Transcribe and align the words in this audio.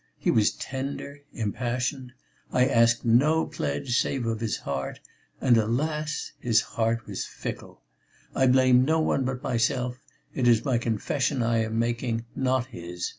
He 0.17 0.31
was 0.31 0.53
tender, 0.53 1.19
impassioned. 1.31 2.13
I 2.51 2.65
asked 2.65 3.05
no 3.05 3.45
pledge 3.45 3.95
save 4.01 4.25
of 4.25 4.39
his 4.39 4.57
heart, 4.57 4.99
and 5.39 5.57
alas! 5.57 6.31
his 6.39 6.61
heart 6.61 7.05
was 7.05 7.23
fickle.... 7.27 7.83
I 8.33 8.47
blame 8.47 8.83
no 8.83 8.99
one 8.99 9.25
but 9.25 9.43
myself; 9.43 9.99
it 10.33 10.47
is 10.47 10.65
my 10.65 10.79
confession 10.79 11.43
I 11.43 11.57
am 11.59 11.77
making, 11.77 12.25
not 12.35 12.65
his. 12.65 13.09